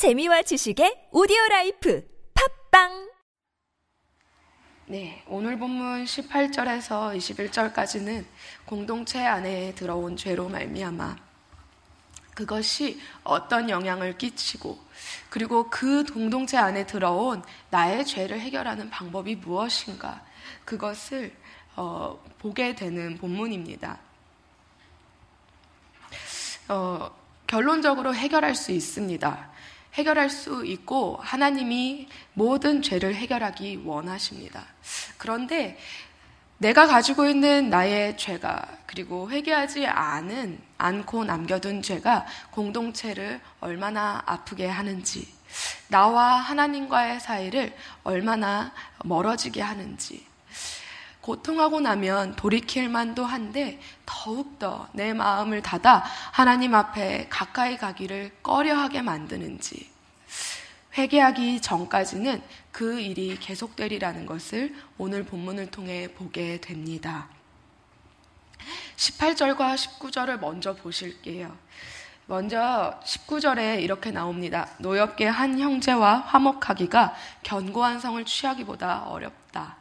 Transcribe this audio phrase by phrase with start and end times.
[0.00, 2.02] 재미와 지식의 오디오 life
[2.70, 3.10] 팟빵
[4.86, 8.24] 네, 오늘 본문 18절에서 21절까지는
[8.64, 11.16] 공동체 안에 들어온 죄로 말미암아
[12.34, 14.78] 그것이 어떤 영향을 끼치고
[15.28, 20.24] 그리고 그 공동체 안에 들어온 나의 죄를 해결하는 방법이 무엇인가
[20.64, 21.36] 그것을
[21.76, 23.98] 어, 보게 되는 본문입니다.
[26.68, 29.50] 어, 결론적으로 해결할 수 있습니다.
[29.94, 34.64] 해결할 수 있고 하나님이 모든 죄를 해결하기 원하십니다.
[35.18, 35.78] 그런데
[36.58, 45.26] 내가 가지고 있는 나의 죄가 그리고 회개하지 않은 않고 남겨둔 죄가 공동체를 얼마나 아프게 하는지
[45.88, 48.72] 나와 하나님과의 사이를 얼마나
[49.04, 50.29] 멀어지게 하는지
[51.30, 59.88] 고통하고 나면 돌이킬 만도 한데 더욱더 내 마음을 닫아 하나님 앞에 가까이 가기를 꺼려하게 만드는지
[60.98, 67.28] 회개하기 전까지는 그 일이 계속되리라는 것을 오늘 본문을 통해 보게 됩니다.
[68.96, 71.56] 18절과 19절을 먼저 보실게요.
[72.26, 74.68] 먼저 19절에 이렇게 나옵니다.
[74.78, 77.14] 노엽게 한 형제와 화목하기가
[77.44, 79.79] 견고한 성을 취하기보다 어렵다.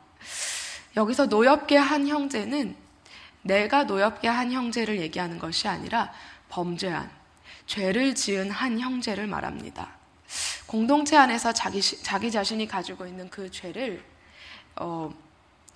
[1.00, 2.76] 여기서 노엽게 한 형제는
[3.42, 6.12] 내가 노엽게 한 형제를 얘기하는 것이 아니라
[6.50, 7.10] 범죄한,
[7.66, 9.92] 죄를 지은 한 형제를 말합니다.
[10.68, 14.04] 공동체 안에서 자기, 자기 자신이 가지고 있는 그 죄를,
[14.76, 15.10] 어,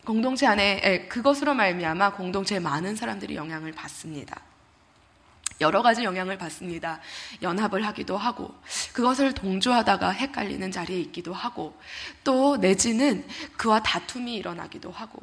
[0.05, 4.41] 공동체 안에, 그것으로 말미암아 공동체에 많은 사람들이 영향을 받습니다.
[5.61, 6.99] 여러 가지 영향을 받습니다.
[7.41, 8.53] 연합을 하기도 하고,
[8.93, 11.79] 그것을 동조하다가 헷갈리는 자리에 있기도 하고,
[12.23, 13.25] 또 내지는
[13.57, 15.21] 그와 다툼이 일어나기도 하고,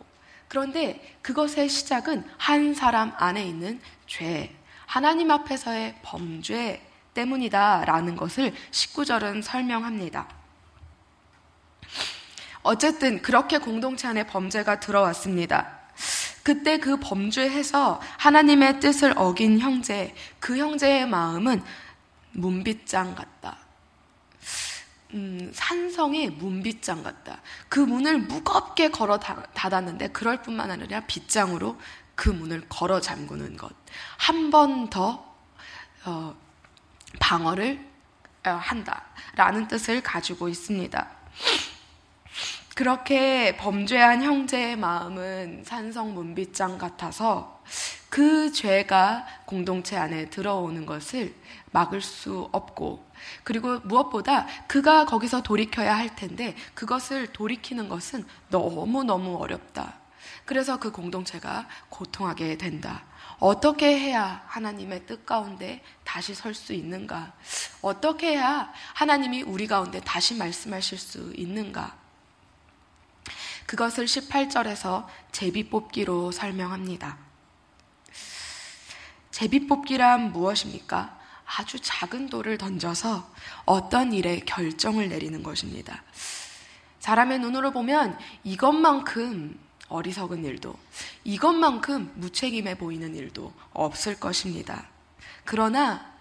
[0.49, 4.55] 그런데 그것의 시작은 한 사람 안에 있는 죄,
[4.87, 6.83] 하나님 앞에서의 범죄
[7.15, 10.29] 때문이다라는 것을 19절은 설명합니다.
[12.63, 15.80] 어쨌든 그렇게 공동체 안에 범죄가 들어왔습니다.
[16.43, 21.63] 그때 그 범죄해서 하나님의 뜻을 어긴 형제, 그 형제의 마음은
[22.33, 23.59] 문빗장 같다.
[25.13, 27.41] 음, 산성의 문빗장 같다.
[27.69, 31.79] 그 문을 무겁게 걸어 닫았는데 그럴 뿐만 아니라 빗장으로
[32.15, 33.73] 그 문을 걸어 잠그는 것.
[34.19, 35.31] 한 번더
[36.05, 36.35] 어,
[37.19, 37.85] 방어를
[38.47, 41.11] 어, 한다라는 뜻을 가지고 있습니다.
[42.81, 47.63] 그렇게 범죄한 형제의 마음은 산성 문빗장 같아서
[48.09, 51.35] 그 죄가 공동체 안에 들어오는 것을
[51.73, 53.05] 막을 수 없고
[53.45, 59.99] 그리고 무엇보다 그가 거기서 돌이켜야 할 텐데 그것을 돌이키는 것은 너무너무 어렵다.
[60.47, 63.03] 그래서 그 공동체가 고통하게 된다.
[63.41, 67.35] 어떻게 해야 하나님의 뜻 가운데 다시 설 수 있는가?
[67.83, 72.00] 어떻게 해야 하나님이 우리 가운데 다시 말씀하실 수 있는가?
[73.71, 77.17] 그것을 18절에서 제비 뽑기로 설명합니다.
[79.31, 81.17] 제비 뽑기란 무엇입니까?
[81.47, 83.33] 아주 작은 돌을 던져서
[83.67, 86.03] 어떤 일에 결정을 내리는 것입니다.
[86.99, 89.57] 사람의 눈으로 보면 이것만큼
[89.87, 90.75] 어리석은 일도,
[91.23, 94.89] 이것만큼 무책임해 보이는 일도 없을 것입니다.
[95.45, 96.13] 그러나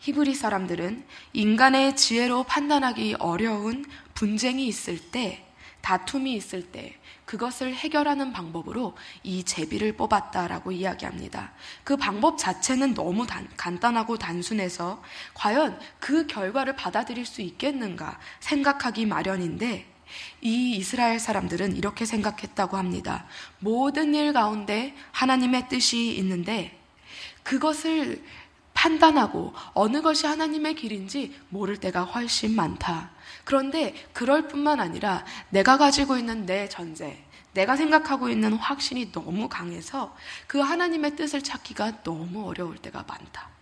[0.00, 3.84] 히브리 사람들은 인간의 지혜로 판단하기 어려운
[4.14, 5.45] 분쟁이 있을 때
[5.86, 11.52] 다툼이 있을 때 그것을 해결하는 방법으로 이 제비를 뽑았다라고 이야기합니다.
[11.84, 15.00] 그 방법 자체는 너무 단, 간단하고 단순해서
[15.34, 19.86] 과연 그 결과를 받아들일 수 있겠는가 생각하기 마련인데
[20.40, 23.26] 이 이스라엘 사람들은 이렇게 생각했다고 합니다.
[23.60, 26.76] 모든 일 가운데 하나님의 뜻이 있는데
[27.44, 28.24] 그것을
[28.76, 33.10] 판단하고 어느 것이 하나님의 길인지 모를 때가 훨씬 많다.
[33.44, 40.14] 그런데 그럴 뿐만 아니라 내가 가지고 있는 내 전제, 내가 생각하고 있는 확신이 너무 강해서
[40.46, 43.55] 그 하나님의 뜻을 찾기가 너무 어려울 때가 많다.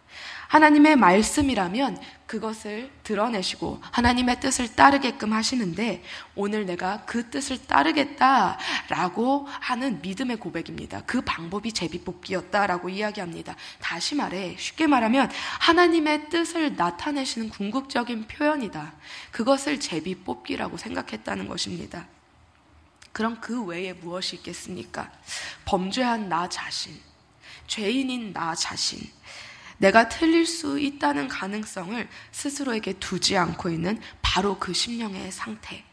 [0.49, 6.02] 하나님의 말씀이라면 그것을 드러내시고 하나님의 뜻을 따르게끔 하시는데
[6.35, 11.02] 오늘 내가 그 뜻을 따르겠다라고 하는 믿음의 고백입니다.
[11.06, 13.56] 그 방법이 제비뽑기였다라고 이야기합니다.
[13.81, 15.31] 다시 말해 쉽게 말하면
[15.61, 18.94] 하나님의 뜻을 나타내시는 궁극적인 표현이다.
[19.31, 22.06] 그것을 제비뽑기라고 생각했다는 것입니다.
[23.12, 25.11] 그럼 그 외에 무엇이 있겠습니까?
[25.67, 26.99] 범죄한 나 자신,
[27.69, 29.08] 죄인인 나 자신,
[29.79, 35.85] 내가 틀릴 수 있다는 가능성을 스스로에게 두지 않고 있는 바로 그 심령의 상태.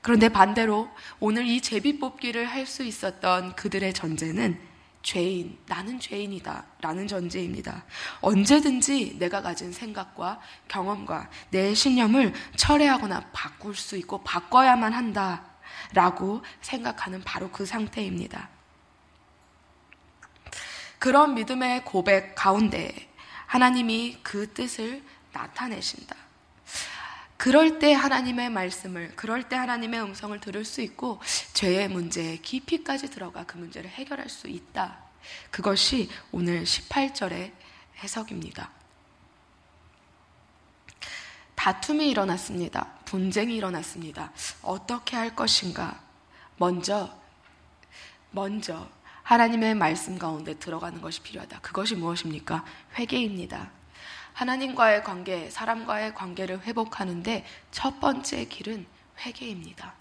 [0.00, 0.88] 그런데 반대로
[1.20, 4.58] 오늘 이 제비 뽑기를 할 수 있었던 그들의 전제는
[5.02, 6.64] 죄인, 나는 죄인이다.
[6.80, 7.84] 라는 전제입니다.
[8.20, 15.44] 언제든지 내가 가진 생각과 경험과 내 신념을 철회하거나 바꿀 수 있고 바꿔야만 한다.
[15.94, 18.48] 라고 생각하는 바로 그 상태입니다.
[21.08, 22.94] 그런 믿음의 고백 가운데
[23.46, 25.02] 하나님이 그 뜻을
[25.32, 26.14] 나타내신다.
[27.38, 31.18] 그럴 때 하나님의 말씀을, 그럴 때 하나님의 음성을 들을 수 있고
[31.54, 34.98] 죄의 문제에 깊이까지 들어가 그 문제를 해결할 수 있다.
[35.50, 37.52] 그것이 오늘 18절의
[38.00, 38.70] 해석입니다.
[41.54, 42.84] 다툼이 일어났습니다.
[43.06, 44.30] 분쟁이 일어났습니다.
[44.60, 46.02] 어떻게 할 것인가?
[46.58, 47.18] 먼저,
[48.30, 48.97] 먼저
[49.28, 51.60] 하나님의 말씀 가운데 들어가는 것이 필요하다.
[51.60, 52.64] 그것이 무엇입니까?
[52.94, 53.70] 회개입니다.
[54.32, 58.86] 하나님과의 관계, 사람과의 관계를 회복하는데 첫 번째 길은
[59.20, 59.92] 회개입니다.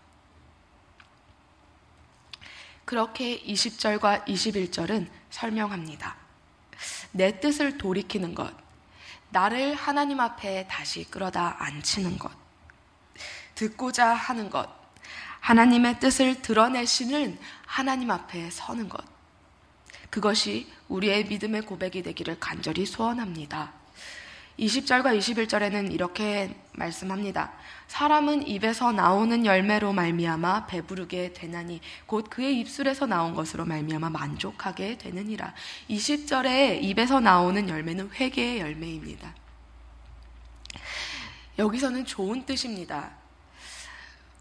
[2.86, 6.16] 그렇게 20절과 21절은 설명합니다.
[7.12, 8.54] 내 뜻을 돌이키는 것,
[9.32, 12.32] 나를 하나님 앞에 다시 끌어다 앉히는 것,
[13.56, 14.70] 듣고자 하는 것,
[15.42, 19.17] 하나님의 뜻을 드러내시는 하나님 앞에 서는 것.
[20.10, 23.74] 그것이 우리의 믿음의 고백이 되기를 간절히 소원합니다.
[24.60, 27.52] 20절과 21절에는 이렇게 말씀합니다.
[27.88, 35.54] 사람은 입에서 나오는 열매로 말미암아 배부르게 되나니 곧 그의 입술에서 나온 것으로 말미암아 만족하게 되느니라.
[35.90, 39.34] 20절에 입에서 나오는 열매는 회개의 열매입니다.
[41.60, 43.12] 여기서는 좋은 뜻입니다.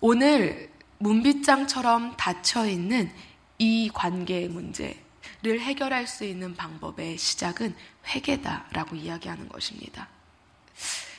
[0.01, 3.11] 오늘 문빗장처럼 닫혀 있는
[3.59, 5.03] 이 관계의 문제,
[5.47, 7.73] 를 해결할 수 있는 방법의 시작은
[8.05, 10.09] 회개다라고 이야기하는 것입니다.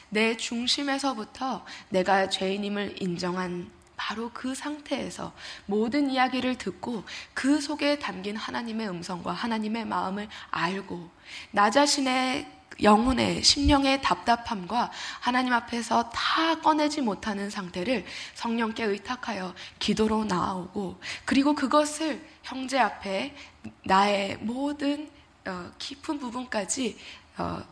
[0.09, 5.33] 내 중심에서부터 내가 죄인임을 인정한 바로 그 상태에서
[5.65, 11.09] 모든 이야기를 듣고 그 속에 담긴 하나님의 음성과 하나님의 마음을 알고
[11.51, 18.05] 나 자신의 영혼의 심령의 답답함과 하나님 앞에서 다 꺼내지 못하는 상태를
[18.35, 23.35] 성령께 의탁하여 기도로 나아오고 그리고 그것을 형제 앞에
[23.83, 25.09] 나의 모든
[25.45, 26.97] 어, 깊은 부분까지
[27.37, 27.63] 어,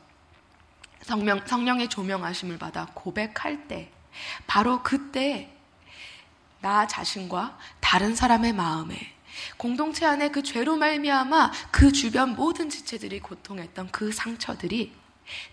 [1.02, 3.92] 성령, 성령의 조명하심을 받아 고백할 때
[4.48, 5.52] 바로 그때
[6.62, 9.15] 나 자신과 다른 사람의 마음에
[9.58, 15.05] 공동체 안에 그 죄로 말미암아 그 주변 모든 지체들이 고통했던 그 상처들이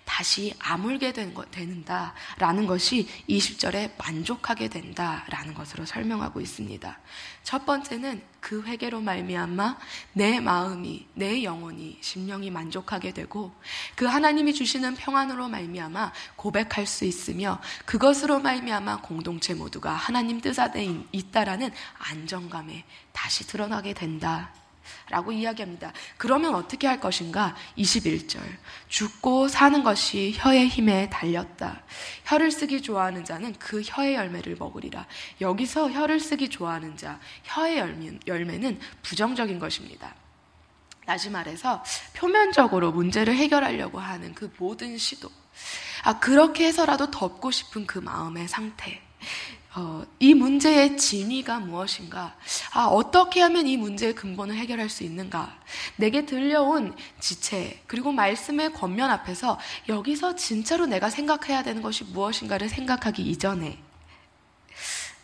[0.05, 6.99] 다시 아물게 된 것, 되는다라는 것이 20절에 만족하게 된다라는 것으로 설명하고 있습니다.
[7.43, 9.79] 첫 번째는 그 회개로 말미암아
[10.15, 13.53] 내 마음이 내 영혼이 심령이 만족하게 되고
[13.95, 21.05] 그 하나님이 주시는 평안으로 말미암아 고백할 수 있으며 그것으로 말미암아 공동체 모두가 하나님 뜻 안에
[21.13, 24.53] 있다라는 안정감에 다시 드러나게 된다.
[25.09, 25.93] 라고 이야기합니다.
[26.17, 27.55] 그러면 어떻게 할 것인가?
[27.77, 28.41] 21절.
[28.89, 31.83] 죽고 사는 것이 혀의 힘에 달렸다.
[32.25, 35.07] 혀를 쓰기 좋아하는 자는 그 혀의 열매를 먹으리라.
[35.41, 40.15] 여기서 혀를 쓰기 좋아하는 자, 혀의 열매, 열매는 부정적인 것입니다.
[41.07, 41.83] 다시 말해서
[42.15, 45.31] 표면적으로 문제를 해결하려고 하는 그 모든 시도.
[46.05, 49.03] 아, 그렇게 해서라도 덮고 싶은 그 마음의 상태.
[49.75, 52.37] 어, 이 문제의 진위가 무엇인가?
[52.75, 55.59] 아, 어떻게 하면 이 문제의 근본을 해결할 수 있는가?
[55.97, 59.59] 내게 들려온 지체, 그리고 말씀의 권면 앞에서
[59.89, 63.79] 여기서 진짜로 내가 생각해야 되는 것이 무엇인가를 생각하기 이전에,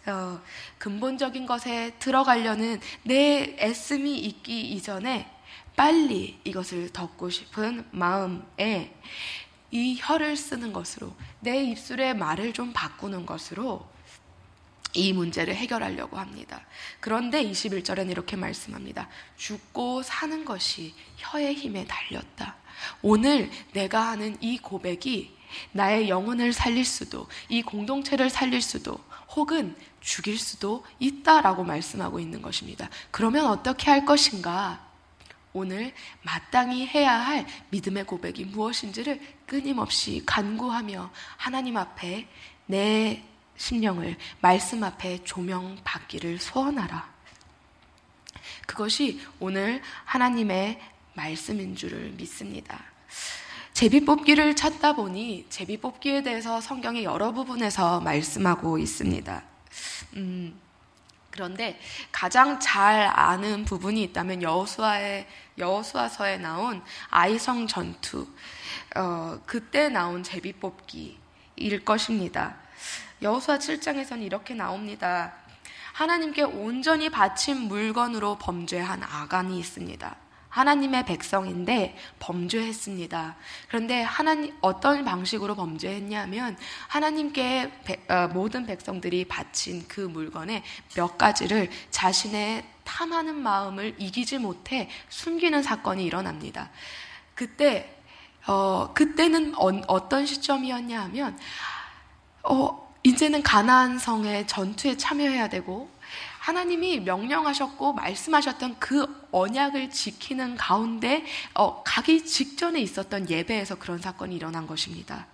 [0.06, 0.40] 어,
[0.78, 5.30] 근본적인 것에 들어가려는 내 애씀이 있기 이전에
[5.76, 8.94] 빨리 이것을 덮고 싶은 마음에
[9.70, 13.86] 이 혀를 쓰는 것으로 내 입술의 말을 좀 바꾸는 것으로
[14.94, 16.62] 이 문제를 해결하려고 합니다.
[17.00, 19.08] 그런데 21절엔 이렇게 말씀합니다.
[19.36, 22.56] 죽고 사는 것이 혀의 힘에 달렸다.
[23.02, 25.36] 오늘 내가 하는 이 고백이
[25.72, 28.98] 나의 영혼을 살릴 수도, 이 공동체를 살릴 수도,
[29.34, 32.88] 혹은 죽일 수도 있다라고 말씀하고 있는 것입니다.
[33.10, 34.86] 그러면 어떻게 할 것인가?
[35.52, 35.92] 오늘
[36.22, 42.28] 마땅히 해야 할 믿음의 고백이 무엇인지를 끊임없이 간구하며 하나님 앞에
[42.66, 43.24] 내
[43.58, 47.08] 심령을 말씀 앞에 조명받기를 소원하라.
[48.66, 50.80] 그것이 오늘 하나님의
[51.14, 52.80] 말씀인 줄을 믿습니다.
[53.74, 59.42] 제비 뽑기를 찾다 보니 제비 뽑기에 대해서 성경의 여러 부분에서 말씀하고 있습니다.
[60.14, 60.58] 음,
[61.30, 61.78] 그런데
[62.10, 65.26] 가장 잘 아는 부분이 있다면 여호수아의
[65.58, 68.26] 여호수아서에 나온 아이성 전투
[68.96, 72.56] 어, 그때 나온 제비 뽑기일 것입니다.
[73.20, 75.32] 여호수아 7장에서는 이렇게 나옵니다.
[75.92, 80.16] 하나님께 온전히 바친 물건으로 범죄한 아간이 있습니다.
[80.48, 83.36] 하나님의 백성인데 범죄했습니다.
[83.68, 86.56] 그런데 하나님 어떤 방식으로 범죄했냐면
[86.88, 90.62] 하나님께 배, 어, 모든 백성들이 바친 그 물건의
[90.94, 96.70] 몇 가지를 자신의 탐하는 마음을 이기지 못해 숨기는 사건이 일어납니다.
[97.34, 97.94] 그때
[98.46, 101.38] 어, 그때는 어, 떤 시점이었냐 하면
[102.42, 105.88] 어, 이제는 가나안 성의 전투에 참여해야 되고
[106.40, 111.24] 하나님이 명령하셨고 말씀하셨던 그 언약을 지키는 가운데
[111.54, 115.26] 어, 가기 직전에 있었던 예배에서 그런 사건이 일어난 것입니다.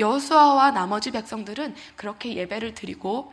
[0.00, 3.32] 여수아와 나머지 백성들은 그렇게 예배를 드리고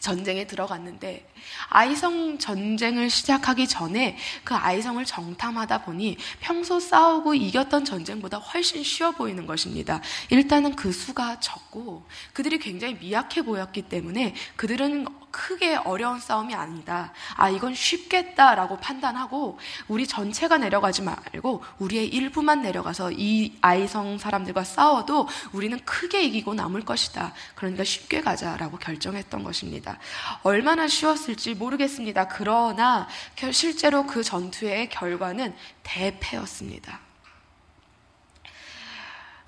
[0.00, 1.30] 전쟁에 들어갔는데
[1.68, 9.46] 아이성 전쟁을 시작하기 전에 그 아이성을 정탐하다 보니 평소 싸우고 이겼던 전쟁보다 훨씬 쉬워 보이는
[9.46, 10.00] 것입니다.
[10.30, 17.12] 일단은 그 수가 적고 그들이 굉장히 미약해 보였기 때문에 그들은 크게 어려운 싸움이 아니다.
[17.36, 19.58] 아, 이건 쉽겠다라고 판단하고
[19.88, 26.84] 우리 전체가 내려가지 말고 우리의 일부만 내려가서 이 아이성 사람들과 싸워도 우리는 크게 이기고 남을
[26.84, 27.32] 것이다.
[27.54, 29.98] 그러니까 쉽게 가자라고 결정했던 것입니다.
[30.42, 32.28] 얼마나 쉬웠을지 모르겠습니다.
[32.28, 33.08] 그러나
[33.52, 37.09] 실제로 그 전투의 결과는 대패였습니다.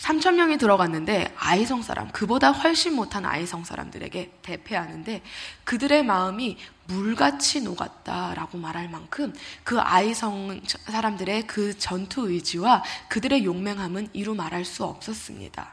[0.02, 5.22] 3천 명이 들어갔는데 아이성 사람, 그보다 훨씬 못한 아이성 사람들에게 대패하는데
[5.62, 9.32] 그들의 마음이 물같이 녹았다라고 말할 만큼
[9.62, 15.72] 그 아이성 사람들의 그 전투 의지와 그들의 용맹함은 이루 말할 수 없었습니다.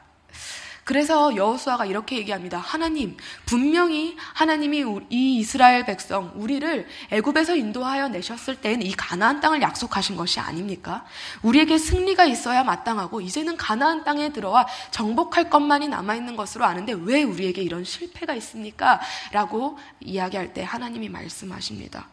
[0.90, 2.58] 그래서 여호수아가 이렇게 얘기합니다.
[2.58, 3.16] 하나님,
[3.46, 10.40] 분명히 하나님이 이 이스라엘 백성 우리를 애굽에서 인도하여 내셨을 때는 이 가나안 땅을 약속하신 것이
[10.40, 11.04] 아닙니까?
[11.42, 17.22] 우리에게 승리가 있어야 마땅하고 이제는 가나안 땅에 들어와 정복할 것만이 남아 있는 것으로 아는데 왜
[17.22, 19.00] 우리에게 이런 실패가 있습니까?
[19.30, 22.08] 라고 이야기할 때 하나님이 말씀하십니다.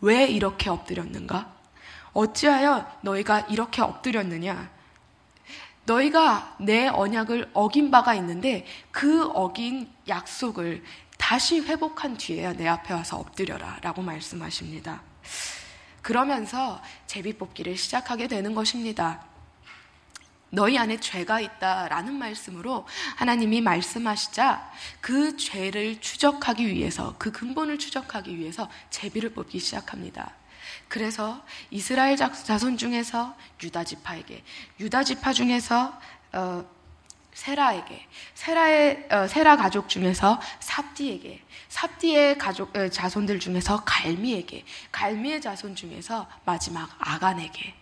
[0.00, 1.52] 왜 이렇게 엎드렸는가?
[2.12, 4.79] 어찌하여 너희가 이렇게 엎드렸느냐?
[5.90, 10.84] 너희가 내 언약을 어긴 바가 있는데 그 어긴 약속을
[11.18, 15.02] 다시 회복한 뒤에야 내 앞에 와서 엎드려라 라고 말씀하십니다.
[16.00, 19.24] 그러면서 제비 뽑기를 시작하게 되는 것입니다.
[20.52, 28.38] 너희 안에 죄가 있다 라는 말씀으로 하나님이 말씀하시자 그 죄를 추적하기 위해서 그 근본을 추적하기
[28.38, 30.39] 위해서 제비를 뽑기 시작합니다.
[30.88, 34.42] 그래서 이스라엘 자손 중에서 유다 지파에게,
[34.80, 35.98] 유다 지파 중에서
[36.32, 36.64] 어,
[37.32, 45.74] 세라에게, 세라의 어, 세라 가족 중에서 삽디에게, 삽디의 가족 어, 자손들 중에서 갈미에게, 갈미의 자손
[45.76, 47.74] 중에서 마지막 아간에게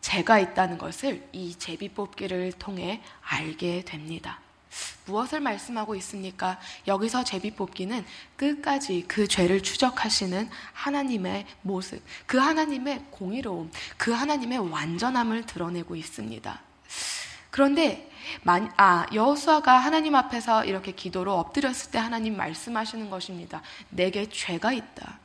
[0.00, 4.40] 제가 있다는 것을 이 제비 뽑기를 통해 알게 됩니다.
[5.06, 6.58] 무엇을 말씀하고 있습니까?
[6.86, 8.04] 여기서 제비 뽑기는
[8.36, 16.60] 끝까지 그 죄를 추적하시는 하나님의 모습, 그 하나님의 공의로움, 그 하나님의 완전함을 드러내고 있습니다.
[17.50, 18.10] 그런데
[18.76, 23.62] 아, 여호수아가 하나님 앞에서 이렇게 기도로 엎드렸을 때 하나님 말씀하시는 것입니다.
[23.88, 25.18] 내게 죄가 있다.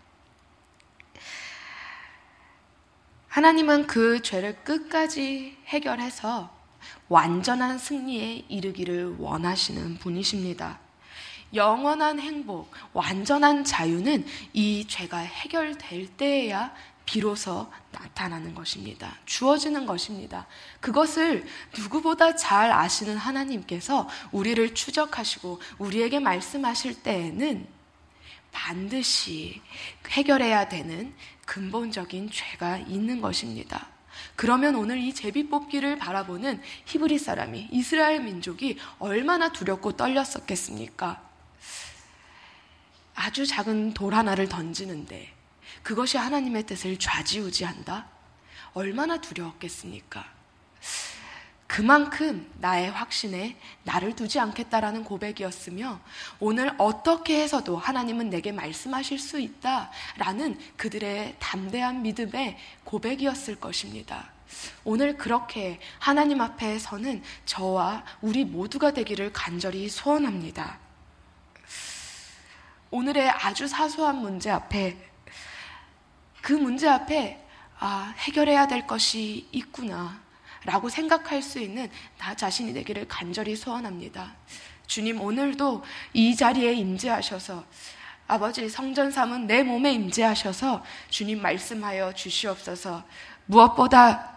[3.27, 6.52] 하나님은 그 죄를 끝까지 해결해서
[7.09, 10.79] 완전한 승리에 이르기를 원하시는 분이십니다.
[11.53, 16.73] 영원한 행복, 완전한 자유는 이 죄가 해결될 때에야
[17.05, 19.17] 비로소 나타나는 것입니다.
[19.25, 20.47] 주어지는 것입니다.
[20.79, 21.45] 그것을
[21.77, 27.67] 누구보다 잘 아시는 하나님께서 우리를 추적하시고 우리에게 말씀하실 때에는
[28.51, 29.61] 반드시
[30.09, 31.13] 해결해야 되는
[31.45, 33.92] 근본적인 죄가 있는 것입니다.
[34.35, 41.21] 그러면 오늘 이 제비 뽑기를 바라보는 히브리 사람이 이스라엘 민족이 얼마나 두렵고 떨렸었겠습니까?
[43.15, 45.33] 아주 작은 돌 하나를 던지는데
[45.83, 48.07] 그것이 하나님의 뜻을 좌지우지한다?
[48.73, 50.25] 얼마나 두려웠겠습니까?
[51.74, 56.00] 그만큼 나의 확신에 나를 두지 않겠다라는 고백이었으며
[56.39, 64.30] 오늘 어떻게 해서도 하나님은 내게 말씀하실 수 있다라는 그들의 담대한 믿음의 고백이었을 것입니다.
[64.84, 70.77] 오늘 그렇게 하나님 앞에 서는 저와 우리 모두가 되기를 간절히 소원합니다.
[72.92, 74.96] 오늘의 아주 사소한 문제 앞에
[76.39, 77.44] 그 문제 앞에
[77.80, 80.23] 아, 해결해야 될 것이 있구나.
[80.65, 84.34] 라고 생각할 수 있는 나 자신이 되기를 간절히 소원합니다.
[84.88, 87.63] 주님 오늘도 이 자리에 임재하셔서
[88.27, 93.03] 아버지 성전 삼은 내 몸에 임재하셔서 주님 말씀하여 주시옵소서
[93.46, 94.34] 무엇보다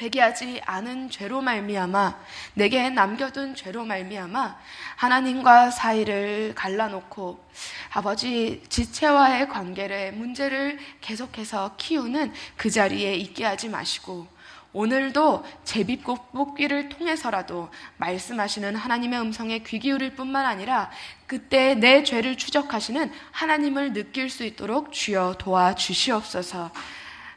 [0.00, 2.18] 회개하지 않은 죄로 말미암아
[2.54, 4.58] 내게 남겨둔 죄로 말미암아
[4.96, 7.44] 하나님과 사이를 갈라놓고
[7.92, 14.26] 아버지 지체와의 관계를 문제를 계속해서 키우는 그 자리에 있게 하지 마시고
[14.72, 20.90] 오늘도 제비뽑기를 통해서라도 말씀하시는 하나님의 음성에 귀 기울일 뿐만 아니라
[21.26, 26.70] 그때 내 죄를 추적하시는 하나님을 느낄 수 있도록 주여 도와주시옵소서.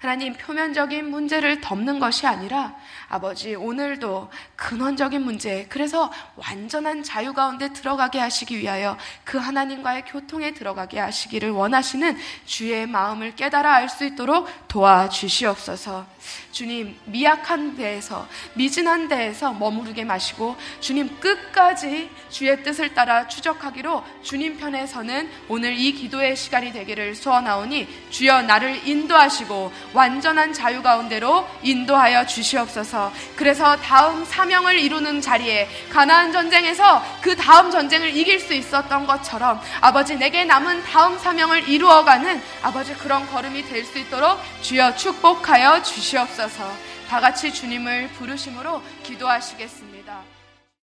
[0.04, 2.76] 하나님 표면적인 문제를 덮는 것이 아니라
[3.08, 11.00] 아버지 오늘도 근원적인 문제 그래서 완전한 자유 가운데 들어가게 하시기 위하여 그 하나님과의 교통에 들어가게
[11.00, 16.08] 하시기를 원하시는 주의 마음을 깨달아 알 수 있도록 도와주시옵소서.
[16.52, 24.88] 주님 미약한 데에서 미진한 데에서 머무르게 마시고 주님 끝까지 주의 뜻을 따라 추적하기로 주님 편에
[24.88, 33.14] 서는 오늘 이 기도의 시간이 되기를 소원하오니 주여 나를 인도하시고 완전한 자유 가운데로 인도하여 주시옵소서.
[33.36, 40.16] 그래서 다음 사명을 이루는 자리에 가나안 전쟁에서 그 다음 전쟁을 이길 수 있었던 것처럼 아버지
[40.16, 46.64] 내게 남은 다음 사명을 이루어가는 아버지 그런 걸음이 될 수 있도록 주여 축복하여 주시옵소서.
[47.10, 49.93] 다 같이 주님을 부르심으로 기도하시겠습니다.